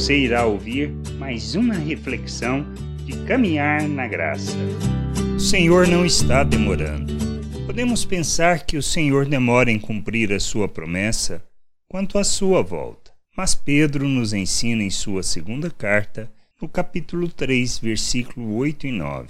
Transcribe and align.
você 0.00 0.16
irá 0.16 0.46
ouvir 0.46 0.90
mais 1.18 1.54
uma 1.54 1.74
reflexão 1.74 2.64
de 3.04 3.12
caminhar 3.26 3.86
na 3.86 4.08
graça. 4.08 4.56
O 5.36 5.38
Senhor 5.38 5.86
não 5.86 6.06
está 6.06 6.42
demorando. 6.42 7.12
Podemos 7.66 8.02
pensar 8.06 8.64
que 8.64 8.78
o 8.78 8.82
Senhor 8.82 9.26
demora 9.26 9.70
em 9.70 9.78
cumprir 9.78 10.32
a 10.32 10.40
sua 10.40 10.66
promessa 10.66 11.44
quanto 11.86 12.16
à 12.16 12.24
sua 12.24 12.62
volta. 12.62 13.12
Mas 13.36 13.54
Pedro 13.54 14.08
nos 14.08 14.32
ensina 14.32 14.82
em 14.82 14.88
sua 14.88 15.22
segunda 15.22 15.70
carta, 15.70 16.32
no 16.62 16.66
capítulo 16.66 17.28
3, 17.28 17.78
versículo 17.78 18.54
8 18.56 18.86
e 18.86 18.92
9. 18.92 19.28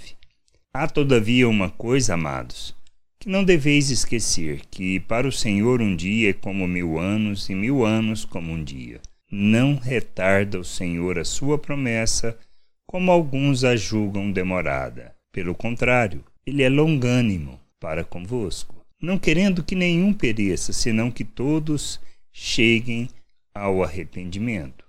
Há 0.73 0.87
todavia 0.87 1.49
uma 1.49 1.69
coisa, 1.69 2.13
amados, 2.13 2.73
que 3.19 3.27
não 3.27 3.43
deveis 3.43 3.89
esquecer, 3.89 4.61
que 4.71 5.01
para 5.01 5.27
o 5.27 5.33
Senhor 5.33 5.81
um 5.81 5.93
dia 5.93 6.29
é 6.29 6.33
como 6.33 6.65
mil 6.65 6.97
anos 6.97 7.49
e 7.49 7.55
mil 7.55 7.85
anos 7.85 8.23
como 8.23 8.53
um 8.53 8.63
dia. 8.63 9.01
Não 9.33 9.75
retarda 9.75 10.59
o 10.59 10.63
Senhor 10.65 11.17
a 11.17 11.23
sua 11.23 11.57
promessa, 11.57 12.37
como 12.85 13.09
alguns 13.09 13.63
a 13.63 13.77
julgam 13.77 14.29
demorada. 14.29 15.15
Pelo 15.31 15.55
contrário, 15.55 16.21
ele 16.45 16.63
é 16.63 16.67
longânimo 16.67 17.57
para 17.79 18.03
convosco, 18.03 18.85
não 19.01 19.17
querendo 19.17 19.63
que 19.63 19.73
nenhum 19.73 20.11
pereça, 20.11 20.73
senão 20.73 21.09
que 21.09 21.23
todos 21.23 21.97
cheguem 22.33 23.09
ao 23.55 23.81
arrependimento. 23.81 24.83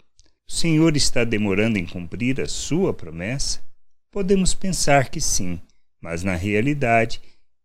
O 0.48 0.52
Senhor 0.52 0.97
está 0.97 1.22
demorando 1.22 1.78
em 1.78 1.86
cumprir 1.86 2.41
a 2.41 2.48
sua 2.48 2.92
promessa? 2.92 3.62
Podemos 4.11 4.55
pensar 4.55 5.09
que 5.09 5.20
sim, 5.20 5.61
mas 6.00 6.24
na 6.24 6.34
realidade 6.34 7.20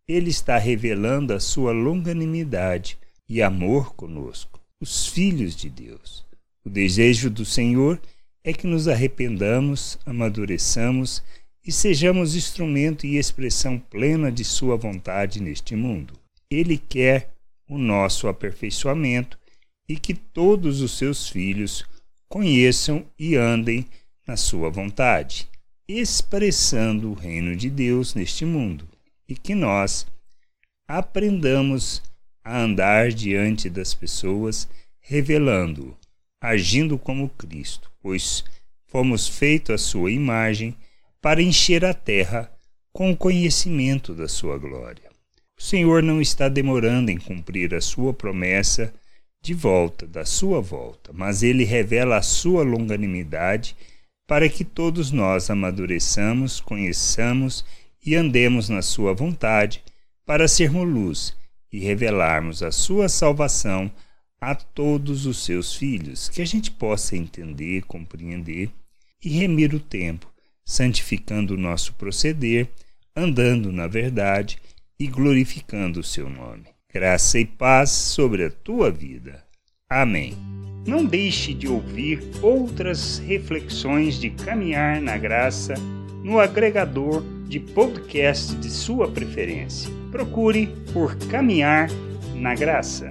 ele 0.07 0.30
está 0.30 0.59
revelando 0.59 1.34
a 1.34 1.40
sua 1.40 1.71
longanimidade 1.71 2.99
e 3.27 3.41
amor 3.41 3.96
conosco, 3.96 4.62
os 4.80 5.07
filhos 5.07 5.55
de 5.55 5.71
Deus. 5.71 6.27
O 6.67 6.70
desejo 6.70 7.30
do 7.30 7.45
Senhor 7.45 7.98
é 8.44 8.52
que 8.52 8.67
nos 8.67 8.89
arrependamos, 8.89 9.98
amadureçamos 10.05 11.23
e 11.65 11.71
sejamos 11.71 12.35
instrumento 12.35 13.05
e 13.05 13.15
expressão 13.15 13.79
plena 13.79 14.29
de 14.29 14.43
Sua 14.43 14.76
vontade 14.76 15.41
neste 15.41 15.77
mundo. 15.77 16.13
Ele 16.51 16.77
quer 16.77 17.34
o 17.70 17.77
nosso 17.77 18.27
aperfeiçoamento 18.27 19.40
e 19.88 19.95
que 19.95 20.13
todos 20.13 20.82
os 20.82 20.98
seus 20.98 21.29
filhos 21.29 21.85
conheçam 22.27 23.05
e 23.18 23.38
andem 23.38 23.85
na 24.27 24.35
Sua 24.35 24.70
vontade, 24.70 25.48
expressando 25.88 27.12
o 27.12 27.13
reino 27.13 27.55
de 27.55 27.70
Deus 27.70 28.13
neste 28.13 28.43
mundo, 28.43 28.85
e 29.26 29.38
que 29.38 29.55
nós 29.55 30.05
aprendamos 30.85 32.04
a 32.43 32.60
andar 32.60 33.13
diante 33.13 33.70
das 33.70 33.93
pessoas, 33.93 34.68
revelando-o, 34.99 35.95
agindo 36.41 36.98
como 36.98 37.30
Cristo, 37.30 37.91
pois 38.02 38.43
fomos 38.88 39.27
feitos 39.27 39.76
à 39.76 39.77
Sua 39.77 40.12
imagem 40.12 40.76
para 41.21 41.41
encher 41.41 41.84
a 41.84 41.94
terra 41.94 42.52
com 42.94 43.12
o 43.12 43.18
conhecimento 43.18 44.13
da 44.13 44.27
sua 44.27 44.57
glória. 44.57 45.10
O 45.60 45.62
Senhor 45.62 46.02
não 46.02 46.21
está 46.21 46.48
demorando 46.48 47.12
em 47.12 47.18
cumprir 47.18 47.74
a 47.74 47.82
sua 47.82 48.13
promessa 48.13 48.94
de 49.41 49.54
volta, 49.54 50.05
da 50.05 50.26
sua 50.26 50.62
volta, 50.62 51.12
mas 51.13 51.44
ele 51.44 51.63
revela 51.63 52.18
a 52.18 52.21
sua 52.21 52.63
longanimidade 52.63 53.76
para 54.27 54.49
que 54.49 54.63
todos 54.63 55.12
nós 55.12 55.49
amadureçamos, 55.49 56.60
conheçamos 56.60 57.63
e 58.05 58.16
andemos 58.16 58.68
na 58.68 58.82
sua 58.82 59.13
vontade, 59.13 59.84
para 60.26 60.48
sermos 60.48 60.88
luz 60.88 61.38
e 61.72 61.79
revelarmos 61.79 62.62
a 62.62 62.72
sua 62.72 63.07
salvação 63.07 63.91
a 64.40 64.56
todos 64.56 65.25
os 65.25 65.44
seus 65.44 65.75
filhos, 65.75 66.30
que 66.30 66.41
a 66.41 66.46
gente 66.46 66.72
possa 66.72 67.16
entender, 67.16 67.84
compreender 67.84 68.69
e 69.24 69.29
remir 69.29 69.74
o 69.74 69.79
tempo 69.79 70.31
santificando 70.68 71.53
o 71.53 71.57
nosso 71.57 71.94
proceder, 71.94 72.68
andando 73.16 73.72
na 73.72 73.88
verdade 73.88 74.57
e 75.00 75.07
glorificando 75.07 76.01
o 76.01 76.03
seu 76.03 76.29
nome. 76.29 76.66
Graça 76.94 77.39
e 77.39 77.45
paz 77.45 77.89
sobre 77.89 78.44
a 78.44 78.51
tua 78.51 78.91
vida. 78.91 79.44
Amém. 79.89 80.35
Não 80.85 81.06
deixe 81.06 81.53
de 81.53 81.67
ouvir 81.67 82.22
outras 82.41 83.17
reflexões 83.19 84.19
de 84.19 84.29
caminhar 84.29 85.01
na 85.01 85.17
graça 85.17 85.73
no 86.23 86.40
agregador 86.40 87.23
de 87.47 87.59
podcast 87.59 88.53
de 88.56 88.69
sua 88.69 89.09
preferência. 89.09 89.90
Procure 90.11 90.67
por 90.91 91.16
Caminhar 91.29 91.90
na 92.35 92.53
Graça. 92.56 93.09